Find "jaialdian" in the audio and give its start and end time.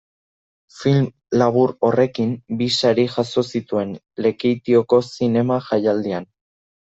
5.69-6.27